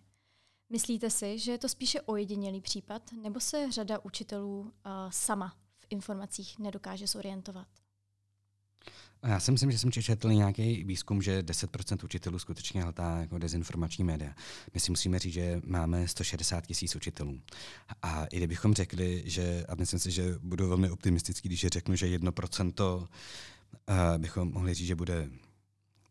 [0.69, 4.71] Myslíte si, že je to spíše ojedinělý případ, nebo se řada učitelů uh,
[5.09, 7.67] sama v informacích nedokáže zorientovat?
[9.23, 14.03] Já si myslím, že jsem četl nějaký výzkum, že 10% učitelů skutečně hledá jako dezinformační
[14.03, 14.35] média.
[14.73, 17.41] My si musíme říct, že máme 160 tisíc učitelů.
[18.01, 22.17] A i kdybychom řekli, že, a myslím si, že budu velmi optimistický, když řeknu, že
[22.17, 23.05] 1% uh,
[24.17, 25.29] bychom mohli říct, že bude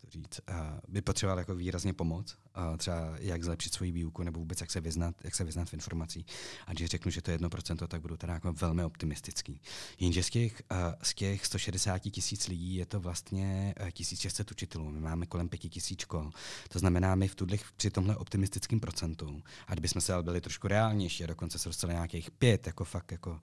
[0.08, 0.40] říct,
[0.88, 2.36] by potřeboval jako výrazně pomoc,
[2.76, 6.26] třeba jak zlepšit svoji výuku nebo vůbec jak se vyznat, jak se vyznat v informací.
[6.66, 9.60] A když řeknu, že to je jedno procento, tak budu teda jako velmi optimistický.
[10.00, 10.62] Jenže z těch,
[11.02, 14.90] z těch 160 tisíc lidí je to vlastně 1600 učitelů.
[14.90, 16.30] My máme kolem 5000 škol.
[16.68, 20.68] To znamená, my v tuhle při tomhle optimistickém procentu, a kdybychom se ale byli trošku
[20.68, 23.40] reálnější a dokonce se dostali nějakých pět, jako fakt jako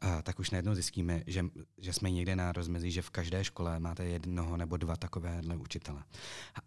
[0.00, 1.44] a tak už najednou zjistíme, že,
[1.78, 6.02] že jsme někde na rozmezí, že v každé škole máte jednoho nebo dva takovéhle učitele.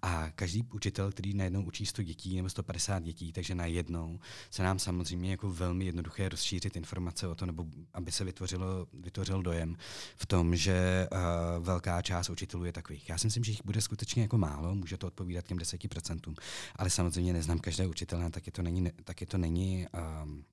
[0.01, 4.79] A každý učitel, který najednou učí 100 dětí nebo 150 dětí, takže najednou se nám
[4.79, 9.77] samozřejmě jako velmi jednoduché rozšířit informace o to, nebo aby se vytvořilo, vytvořil dojem
[10.15, 11.17] v tom, že uh,
[11.65, 13.09] velká část učitelů je takových.
[13.09, 16.35] Já si myslím, že jich bude skutečně jako málo, může to odpovídat těm 10%,
[16.75, 19.87] ale samozřejmě neznám každé učitele, taky to není, taky to není
[20.23, 20.43] um,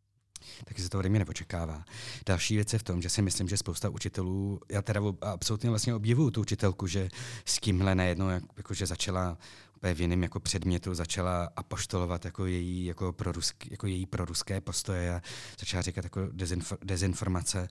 [0.65, 1.85] taky se to ode mě neočekává.
[2.27, 5.95] Další věc je v tom, že si myslím, že spousta učitelů, já teda absolutně vlastně
[5.95, 7.09] obdivuju tu učitelku, že
[7.45, 9.39] s tímhle najednou jak, jakože začala
[9.83, 15.23] v jiném jako předmětu začala apoštolovat jako její, jako prorusk, jako její proruské postoje a
[15.61, 17.68] začala říkat jako dezinfor, dezinformace.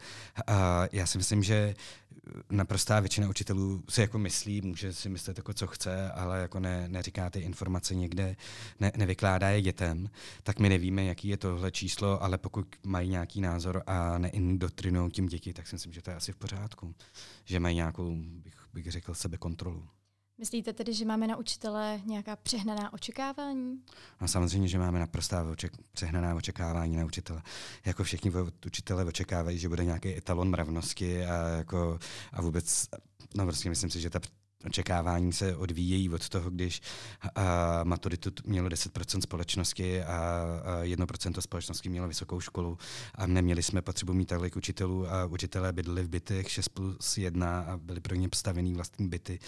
[0.48, 1.76] A já si myslím, že
[2.50, 6.88] naprostá většina učitelů si jako myslí, může si myslet jako co chce, ale jako ne,
[6.88, 8.36] neříká ty informace někde,
[8.80, 10.10] ne, nevykládá je dětem,
[10.44, 15.28] tak my nevíme, jaký je tohle číslo, ale pokud mají nějaký názor a neindoktrinují tím
[15.28, 16.96] děti, tak si myslím, že to je asi v pořádku.
[17.46, 19.90] Že mají nějakou, bych, bych řekl, sebekontrolu.
[20.42, 23.82] Myslíte tedy, že máme na učitele nějaká přehnaná očekávání?
[24.22, 27.42] No samozřejmě, že máme naprostá oček- přehnaná očekávání na učitele.
[27.86, 28.32] Jako všichni
[28.66, 32.00] učitele očekávají, že bude nějaký etalon mravnosti a, jako,
[32.34, 32.88] a vůbec,
[33.36, 34.20] no prostě myslím si, že ta
[34.66, 36.82] očekávání se odvíjejí od toho, když
[37.36, 40.16] a, maturitu mělo 10% společnosti a,
[40.64, 42.78] a 1% společnosti mělo vysokou školu
[43.16, 47.62] a neměli jsme potřebu mít tolik učitelů a učitelé bydleli v bytech 6 plus 1
[47.62, 49.40] a byly pro ně postavený vlastní byty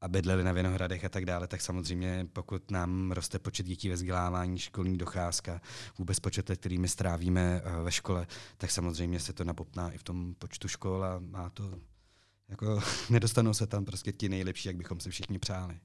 [0.00, 3.94] a bydleli na Vinohradech a tak dále, tak samozřejmě pokud nám roste počet dětí ve
[3.94, 5.60] vzdělávání, školní docházka,
[5.98, 10.02] vůbec počet let, kterými strávíme eh, ve škole, tak samozřejmě se to napopná i v
[10.02, 11.78] tom počtu škol a má to,
[12.48, 12.80] jako
[13.10, 15.80] nedostanou se tam prostě ti nejlepší, jak bychom si všichni přáli.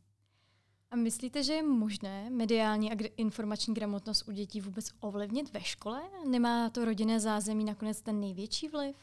[0.91, 6.01] A myslíte, že je možné mediální a informační gramotnost u dětí vůbec ovlivnit ve škole?
[6.29, 8.95] Nemá to rodinné zázemí nakonec ten největší vliv?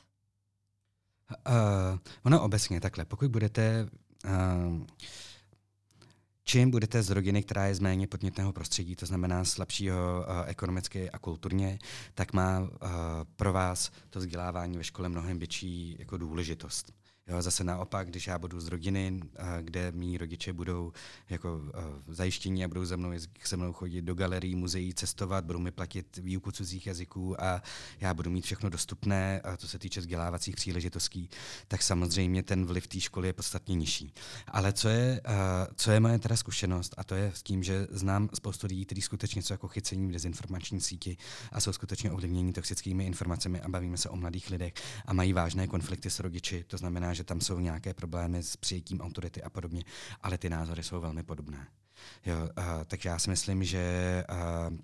[1.49, 3.05] Uh, ono obecně takhle.
[3.05, 3.89] Pokud budete
[6.45, 11.11] čím budete z rodiny, která je z méně podnětného prostředí, to znamená slabšího uh, ekonomicky
[11.11, 11.79] a kulturně,
[12.15, 12.69] tak má uh,
[13.37, 16.93] pro vás to vzdělávání ve škole mnohem větší jako důležitost.
[17.31, 19.21] Jo, zase naopak, když já budu z rodiny,
[19.61, 20.93] kde mý rodiče budou
[21.29, 21.63] jako
[22.09, 23.13] zajištění a budou se mnou,
[23.45, 27.63] se mnou chodit do galerií, muzeí, cestovat, budou mi platit výuku cudzích jazyků a
[28.01, 31.31] já budu mít všechno dostupné, a co se týče vzdělávacích příležitostí,
[31.69, 34.15] tak samozřejmě ten vliv té školy je podstatně nižší.
[34.49, 35.21] Ale co je,
[35.75, 39.03] co je moje teda zkušenost, a to je s tím, že znám spoustu lidí, kteří
[39.03, 41.17] skutečně jsou jako chycení v dezinformační síti
[41.53, 44.73] a jsou skutečně ovlivněni toxickými informacemi a bavíme se o mladých lidech
[45.07, 46.65] a mají vážné konflikty s rodiči.
[46.67, 49.85] To znamená, že tam jsou nějaké problémy s přijetím autority a podobně,
[50.21, 51.67] ale ty názory jsou velmi podobné.
[52.27, 54.77] Jo, uh, takže já si myslím, že uh,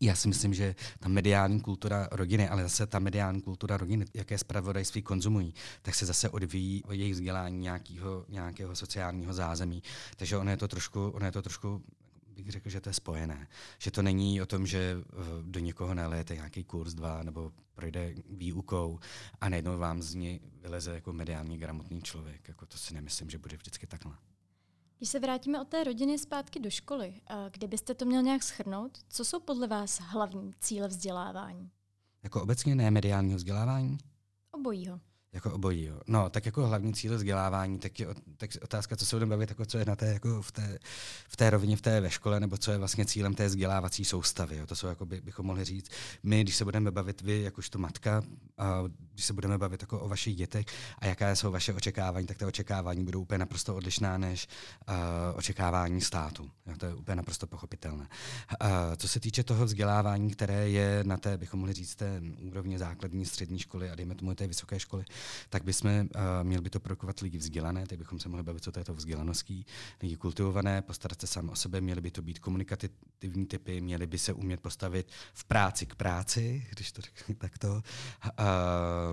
[0.00, 4.38] já si myslím, že ta mediální kultura rodiny, ale zase ta mediální kultura rodiny, jaké
[4.38, 9.82] zpravodajství konzumují, tak se zase odvíjí od jejich vzdělání nějakého, nějakého sociálního zázemí.
[10.16, 11.82] Takže ono je to trošku, ono je to trošku
[12.30, 13.48] bych řekl, že to je spojené.
[13.78, 18.14] Že to není o tom, že eh, do někoho nalijete nějaký kurz dva nebo projde
[18.30, 18.98] výukou
[19.40, 22.48] a najednou vám z ní vyleze jako mediálně gramotný člověk.
[22.48, 24.12] Jako to si nemyslím, že bude vždycky takhle.
[24.98, 29.24] Když se vrátíme od té rodiny zpátky do školy, kdybyste to měl nějak schrnout, co
[29.24, 31.70] jsou podle vás hlavní cíle vzdělávání?
[32.22, 33.98] Jako obecně ne mediálního vzdělávání?
[34.50, 35.00] Obojího.
[35.32, 36.00] Jako obojí, jo.
[36.06, 39.66] No, tak jako hlavní cíl vzdělávání, tak je tak otázka, co se budeme bavit, jako
[39.66, 40.78] co je na té, jako v té,
[41.28, 44.56] v té rovině, v té ve škole, nebo co je vlastně cílem té vzdělávací soustavy.
[44.56, 44.66] Jo.
[44.66, 45.90] To jsou, jako by, bychom mohli říct,
[46.22, 48.22] my, když se budeme bavit vy, jakožto matka,
[48.58, 50.66] a když se budeme bavit jako o vašich dětech
[50.98, 54.48] a jaká jsou vaše očekávání, tak ty očekávání budou úplně naprosto odlišná než
[54.88, 54.94] uh,
[55.34, 56.50] očekávání státu.
[56.66, 56.74] Jo.
[56.76, 58.08] To je úplně naprosto pochopitelné.
[58.62, 62.78] Uh, co se týče toho vzdělávání, které je na té, bychom mohli říct, té úrovně
[62.78, 65.04] základní, střední školy a dejme tomu té vysoké školy,
[65.48, 66.04] tak bychom uh,
[66.42, 68.94] měli by to produkovat lidi vzdělané, tak bychom se mohli bavit, co to je to
[68.94, 69.66] vzdělaností,
[70.02, 74.18] lidi kultivované, postarat se sám o sebe, měli by to být komunikativní typy, měli by
[74.18, 77.82] se umět postavit v práci k práci, když to řeknu takto, uh,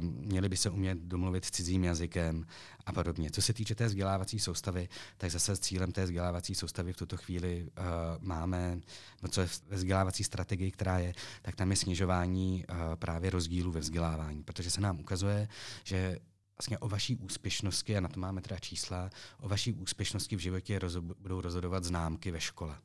[0.02, 2.46] měli by se umět domluvit cizím jazykem
[2.88, 3.32] a podobně.
[3.32, 7.64] Co se týče té vzdělávací soustavy, tak zase cílem té vzdělávací soustavy v tuto chvíli
[7.64, 7.84] uh,
[8.20, 8.80] máme,
[9.24, 13.72] no co je ve vzdělávací strategii, která je, tak tam je snižování uh, právě rozdílů
[13.72, 15.48] ve vzdělávání, protože se nám ukazuje,
[15.84, 16.20] že
[16.58, 20.80] vlastně o vaší úspěšnosti, a na to máme teda čísla, o vaší úspěšnosti v životě
[20.80, 22.78] rozho- budou rozhodovat známky ve škole.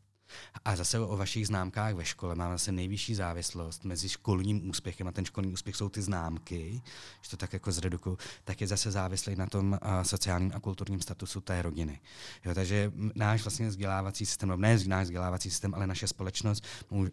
[0.65, 2.35] A zase o vašich známkách ve škole.
[2.35, 6.83] Máme zase nejvyšší závislost mezi školním úspěchem a ten školní úspěch jsou ty známky,
[7.23, 11.01] že to tak jako zreduku, tak je zase závislý na tom uh, sociálním a kulturním
[11.01, 12.01] statusu té rodiny.
[12.45, 16.65] Jo, takže náš vlastně vzdělávací systém, ne náš vzdělávací systém, ale naše společnost,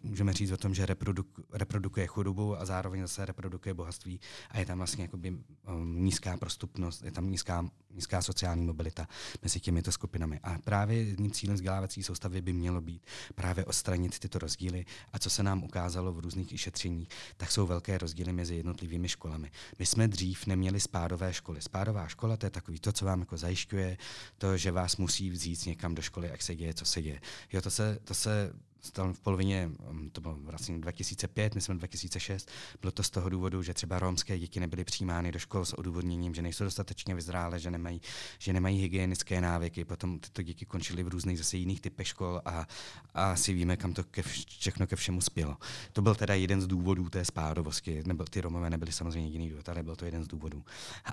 [0.04, 4.20] můžeme říct o tom, že reproduk, reprodukuje chudobu a zároveň zase reprodukuje bohatství.
[4.50, 9.08] A je tam vlastně jakoby, um, nízká prostupnost, je tam nízká, nízká sociální mobilita
[9.44, 10.40] mezi těmito skupinami.
[10.44, 14.86] A právě jedním cílem vzdělávací soustavy by mělo být právě odstranit tyto rozdíly.
[15.14, 19.52] A co se nám ukázalo v různých šetřeních, tak jsou velké rozdíly mezi jednotlivými školami.
[19.80, 21.62] My jsme dřív neměli spádové školy.
[21.62, 23.98] Spádová škola to je takový to, co vám jako zajišťuje,
[24.38, 27.22] to, že vás musí vzít někam do školy, jak se děje, co se děje.
[27.54, 31.76] Jo, to se, to se stal v polovině, mm, to bylo vlastně 2005, my jsme
[31.76, 32.50] 2006,
[32.82, 36.36] bylo to z toho důvodu, že třeba romské děti nebyly přijímány do škol s odůvodněním,
[36.36, 38.02] že nejsou dostatečně vyzrále, že nemají,
[38.40, 42.68] že nemají hygienické návyky, potom tyto děti končily v různých zase jiných typech škol a,
[43.14, 44.22] a si víme, kam to ke,
[44.60, 45.58] všechno ke všemu spělo.
[45.94, 49.70] To byl teda jeden z důvodů té spádovosti, nebo ty Romové nebyly samozřejmě jediný důvod,
[49.70, 50.64] ale byl to jeden z důvodů.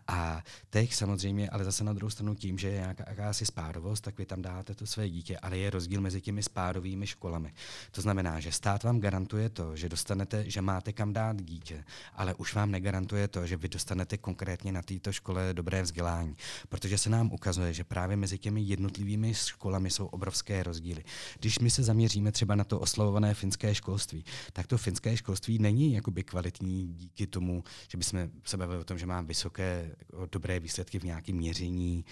[0.08, 4.18] A teď samozřejmě, ale zase na druhou stranu tím, že je nějaká jakási spádovost, tak
[4.18, 7.52] vy tam dáte to své dítě, ale je rozdíl mezi těmi spádovými školami.
[7.90, 12.34] To znamená, že stát vám garantuje to, že dostanete, že máte kam dát dítě, ale
[12.34, 16.36] už vám negarantuje to, že vy dostanete konkrétně na této škole dobré vzdělání.
[16.68, 21.04] Protože se nám ukazuje, že právě mezi těmi jednotlivými školami jsou obrovské rozdíly.
[21.38, 25.92] Když my se zaměříme třeba na to oslavované finské školství, tak to finské školství není
[25.92, 29.96] jakoby kvalitní díky tomu, že bychom se bavili o tom, že má vysoké,
[30.32, 32.04] dobré výsledky v nějakém měření,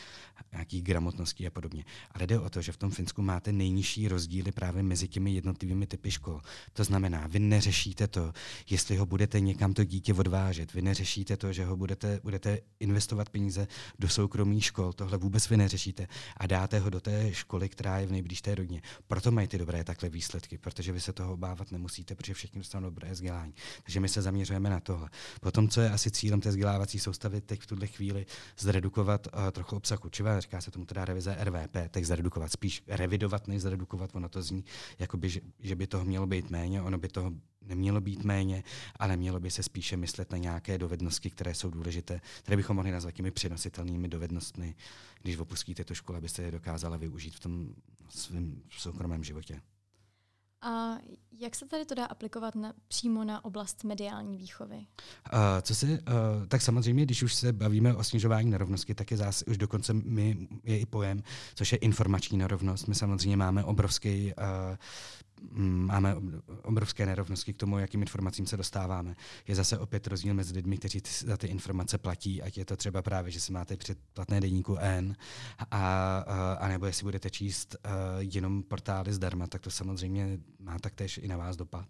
[0.53, 1.85] nějakých gramotností a podobně.
[2.11, 5.87] Ale jde o to, že v tom Finsku máte nejnižší rozdíly právě mezi těmi jednotlivými
[5.87, 6.41] typy škol.
[6.73, 8.33] To znamená, vy neřešíte to,
[8.71, 13.29] jestli ho budete někam to dítě odvážet, vy neřešíte to, že ho budete, budete investovat
[13.29, 13.67] peníze
[13.99, 18.07] do soukromých škol, tohle vůbec vy neřešíte a dáte ho do té školy, která je
[18.07, 18.83] v nejbližší rodině.
[19.07, 22.91] Proto mají ty dobré takhle výsledky, protože vy se toho obávat nemusíte, protože všichni dostanou
[22.91, 23.55] dobré vzdělání.
[23.83, 25.11] Takže my se zaměřujeme na tohle.
[25.41, 28.27] Potom, co je asi cílem té vzdělávací soustavy, teď v tuhle chvíli
[28.59, 33.49] zredukovat uh, trochu obsah učiva, říká se tomu teda revize RVP, tak zredukovat, spíš revidovat,
[33.49, 34.65] než zredukovat, ono to zní,
[34.99, 37.33] jakoby, že, že by toho mělo být méně, ono by toho
[37.67, 38.65] nemělo být méně,
[38.97, 42.91] ale mělo by se spíše myslet na nějaké dovednosti, které jsou důležité, které bychom mohli
[42.91, 44.75] nazvat těmi přenositelnými dovednostmi,
[45.23, 47.75] když opustíte tu školu, abyste je dokázala využít v tom
[48.09, 49.61] svém soukromém životě.
[50.65, 50.99] A
[51.41, 54.77] jak se tady to dá aplikovat na, přímo na oblast mediální výchovy?
[54.77, 55.99] Uh, co se, uh,
[56.49, 60.49] tak samozřejmě, když už se bavíme o snižování nerovnosti, tak je zase už dokonce my,
[60.65, 61.23] je i pojem,
[61.55, 62.89] což je informační nerovnost.
[62.89, 64.77] My samozřejmě máme obrovský uh,
[65.61, 66.17] máme
[66.63, 69.17] obrovské nerovnosti k tomu, jakým informacím se dostáváme.
[69.49, 73.03] Je zase opět rozdíl mezi lidmi, kteří za ty informace platí, ať je to třeba
[73.03, 75.17] právě, že si máte předplatné deníku N,
[75.59, 80.79] a, a, a nebo jestli budete číst uh, jenom portály zdarma, tak to samozřejmě má
[80.79, 81.89] taktéž i na vás dopad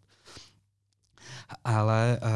[1.64, 2.28] ale uh,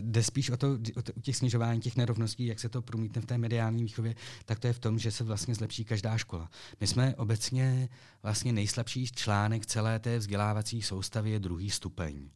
[0.00, 3.22] jde spíš o to, o to, u těch snižování těch nerovností, jak se to promítne
[3.22, 6.50] v té mediální výchově, tak to je v tom, že se vlastně zlepší každá škola.
[6.80, 7.88] My jsme obecně
[8.22, 12.28] vlastně nejslabší článek celé té vzdělávací soustavy je druhý stupeň.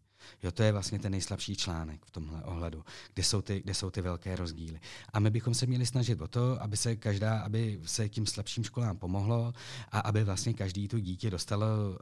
[0.43, 3.91] Jo, to je vlastně ten nejslabší článek v tomhle ohledu, kde jsou, ty, kde jsou
[3.91, 4.81] ty velké rozdíly.
[5.13, 8.65] A my bychom se měli snažit o to, aby se každá, aby se tím slabším
[8.65, 9.53] školám pomohlo
[9.93, 11.99] a aby vlastně každý to dítě dostalo uh,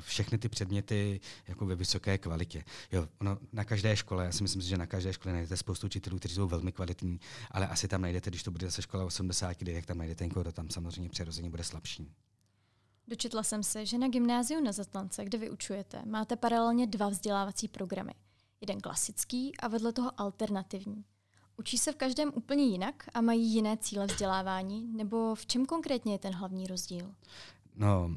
[0.00, 2.64] všechny ty předměty jako ve vysoké kvalitě.
[2.92, 6.18] Jo, no, na každé škole, já si myslím, že na každé škole najdete spoustu učitelů,
[6.18, 9.74] kteří jsou velmi kvalitní, ale asi tam najdete, když to bude zase škola 80 lidí,
[9.74, 12.12] tak tam najdete někoho, kdo tam samozřejmě přirozeně bude slabší.
[13.08, 18.12] Dočetla jsem se, že na gymnáziu na Zatlance, kde vyučujete, máte paralelně dva vzdělávací programy.
[18.60, 21.04] Jeden klasický a vedle toho alternativní.
[21.56, 26.14] Učí se v každém úplně jinak a mají jiné cíle vzdělávání, nebo v čem konkrétně
[26.14, 27.14] je ten hlavní rozdíl?
[27.80, 28.14] No,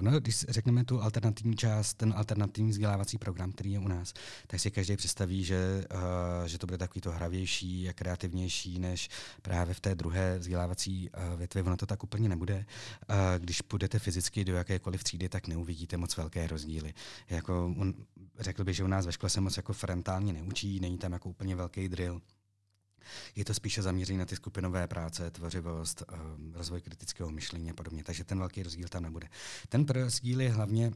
[0.00, 4.12] no, když řekneme tu alternativní část, ten alternativní vzdělávací program, který je u nás,
[4.46, 5.84] tak si každý představí, že,
[6.46, 9.08] že to bude takový to hravější a kreativnější než
[9.42, 11.62] právě v té druhé vzdělávací větvi.
[11.62, 12.66] Ono to tak úplně nebude.
[13.38, 16.94] Když půjdete fyzicky do jakékoliv třídy, tak neuvidíte moc velké rozdíly.
[17.30, 17.74] Jako,
[18.38, 21.28] řekl bych, že u nás ve škole se moc jako frontálně neučí, není tam jako
[21.28, 22.20] úplně velký drill.
[23.36, 28.04] Je to spíše zaměřené na ty skupinové práce, tvořivost, um, rozvoj kritického myšlení a podobně.
[28.04, 29.28] Takže ten velký rozdíl tam nebude.
[29.68, 30.92] Ten rozdíl je hlavně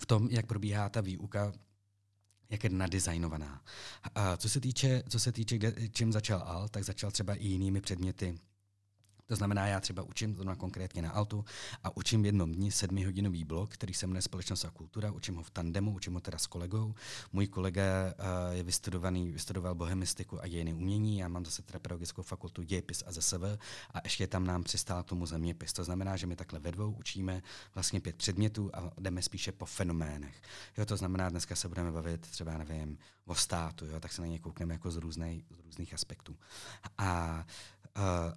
[0.00, 1.52] v tom, jak probíhá ta výuka
[2.50, 3.62] jak je nadizajnovaná.
[4.14, 7.46] A co se týče, co se týče kde, čím začal Al, tak začal třeba i
[7.46, 8.38] jinými předměty,
[9.30, 11.44] to znamená, já třeba učím zrovna konkrétně na Altu
[11.84, 15.42] a učím v jednom dni sedmihodinový blok, který se jmenuje Společnost a kultura, učím ho
[15.42, 16.94] v tandemu, učím ho teda s kolegou.
[17.32, 22.22] Můj kolega uh, je vystudovaný, vystudoval bohemistiku a dějiny umění, já mám zase teda pedagogickou
[22.22, 23.42] fakultu dějepis a ZSV
[23.94, 25.72] a ještě tam nám přistál tomu zeměpis.
[25.72, 27.42] To znamená, že my takhle ve dvou učíme
[27.74, 30.42] vlastně pět předmětů a jdeme spíše po fenoménech.
[30.78, 34.26] Jo, to znamená, dneska se budeme bavit třeba, nevím, o státu, jo, tak se na
[34.26, 36.36] ně koukneme jako z, různej, z různých aspektů.
[36.98, 37.44] A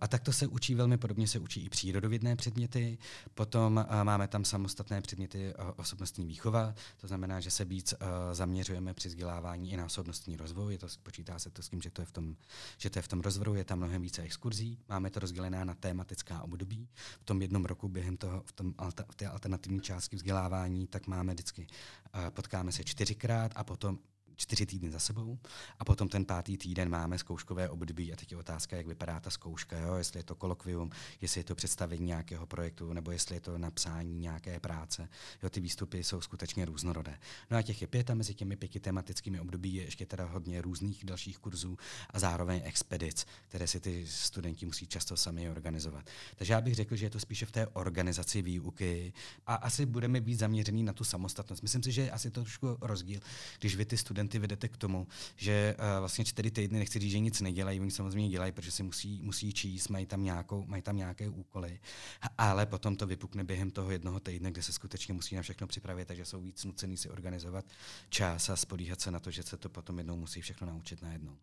[0.01, 2.97] a takto se učí velmi podobně, se učí i přírodovědné předměty.
[3.33, 7.93] Potom máme tam samostatné předměty osobnostní výchova, to znamená, že se víc
[8.31, 10.73] zaměřujeme při vzdělávání i na osobnostní rozvoj.
[10.73, 12.35] Je to, počítá se to s tím, že to je v tom,
[12.77, 14.79] že to je v tom rozvoju, je tam mnohem více exkurzí.
[14.89, 16.89] Máme to rozdělené na tématická období.
[17.21, 18.73] V tom jednom roku během toho, v, tom,
[19.11, 21.67] v té alternativní části vzdělávání, tak máme vždycky,
[22.29, 23.99] potkáme se čtyřikrát a potom
[24.35, 25.37] čtyři týdny za sebou
[25.79, 29.29] a potom ten pátý týden máme zkouškové období a teď je otázka, jak vypadá ta
[29.29, 29.95] zkouška, jo?
[29.95, 34.19] jestli je to kolokvium, jestli je to představení nějakého projektu nebo jestli je to napsání
[34.19, 35.09] nějaké práce.
[35.43, 37.17] Jo, ty výstupy jsou skutečně různorodé.
[37.51, 40.61] No a těch je pět a mezi těmi pěti tematickými období je ještě teda hodně
[40.61, 41.77] různých dalších kurzů
[42.09, 46.09] a zároveň expedic, které si ty studenti musí často sami organizovat.
[46.35, 49.13] Takže já bych řekl, že je to spíše v té organizaci výuky
[49.47, 51.61] a asi budeme být zaměřený na tu samostatnost.
[51.61, 53.19] Myslím si, že je asi to trošku rozdíl,
[53.59, 57.19] když vy ty studenty vedete k tomu, že uh, vlastně čtyři týdny nechci říct, že
[57.19, 60.97] nic nedělají, oni samozřejmě dělají, protože si musí, musí číst, mají tam, nějakou, mají tam
[60.97, 61.79] nějaké úkoly,
[62.37, 66.07] ale potom to vypukne během toho jednoho týdne, kde se skutečně musí na všechno připravit,
[66.07, 67.65] takže jsou víc nucený si organizovat
[68.09, 71.37] čas a spodíhat se na to, že se to potom jednou musí všechno naučit najednou.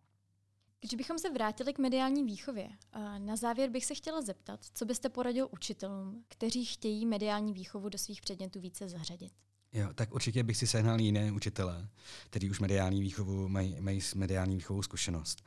[0.79, 2.69] Když bychom se vrátili k mediální výchově,
[3.17, 7.97] na závěr bych se chtěla zeptat, co byste poradil učitelům, kteří chtějí mediální výchovu do
[7.97, 9.31] svých předmětů více zařadit?
[9.73, 11.87] Jo, tak určitě bych si sehnal jiné učitele,
[12.29, 15.43] kteří už mediální výchovu mají, mají s mediální výchovou zkušenost.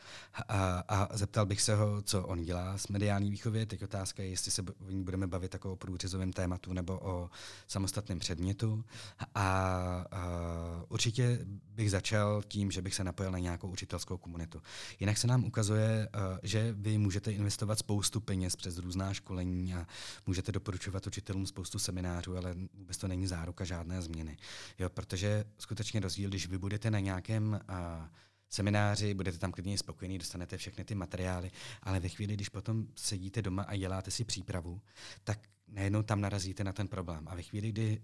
[0.48, 3.66] A, a zeptal bych se ho, co on dělá s mediální výchově.
[3.66, 7.30] Teď otázka je, jestli se budeme bavit jako o průřezovém tématu nebo o
[7.68, 8.84] samostatném předmětu.
[9.18, 10.04] A, a
[10.88, 11.38] určitě
[11.74, 14.62] bych začal tím, že bych se napojil na nějakou učitelskou komunitu.
[15.00, 16.08] Jinak se nám ukazuje,
[16.42, 19.86] že vy můžete investovat spoustu peněz přes různá školení a
[20.26, 24.36] můžete doporučovat učitelům spoustu seminářů, ale vůbec to není záruka žádné změny změny.
[24.78, 27.76] Jo, protože skutečně rozdíl, když vy budete na nějakém uh,
[28.50, 31.50] semináři, budete tam klidně spokojení, dostanete všechny ty materiály,
[31.82, 34.80] ale ve chvíli, když potom sedíte doma a děláte si přípravu,
[35.24, 35.38] tak
[35.68, 37.28] najednou tam narazíte na ten problém.
[37.28, 38.00] A ve chvíli, kdy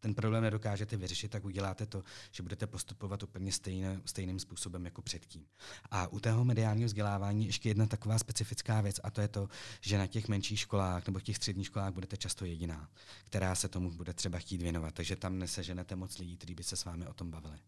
[0.00, 5.02] ten problém nedokážete vyřešit, tak uděláte to, že budete postupovat úplně stejné, stejným způsobem jako
[5.02, 5.46] předtím.
[5.90, 9.48] A u tého mediálního vzdělávání ještě jedna taková specifická věc, a to je to,
[9.80, 12.88] že na těch menších školách nebo těch středních školách budete často jediná,
[13.24, 14.94] která se tomu bude třeba chtít věnovat.
[14.94, 17.58] Takže tam neseženete moc lidí, kteří by se s vámi o tom bavili.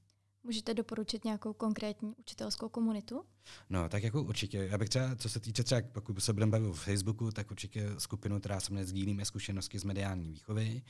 [0.48, 3.24] Můžete doporučit nějakou konkrétní učitelskou komunitu?
[3.70, 4.58] No, tak jako určitě.
[4.58, 7.88] Já bych třeba, co se týče třeba, pokud se budeme bavit o Facebooku, tak určitě
[7.98, 10.82] skupinu, která se mne sdílíme zkušenosti z mediální výchovy.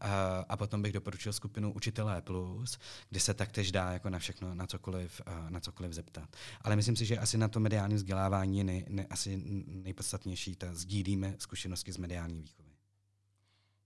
[0.00, 2.78] A, a potom bych doporučil skupinu Učitelé Plus,
[3.10, 6.36] kde se taktéž dá jako na všechno, na cokoliv, na cokoliv zeptat.
[6.60, 10.74] Ale myslím si, že asi na to mediální vzdělávání je nej, ne, asi nejpodstatnější, ta
[10.74, 12.61] sdílíme zkušenosti z mediální výchovy.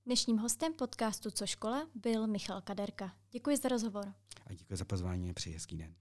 [0.07, 3.13] Dnešním hostem podcastu Co škola byl Michal Kaderka.
[3.31, 4.15] Děkuji za rozhovor.
[4.47, 5.95] A děkuji za pozvání, přeji hezký den.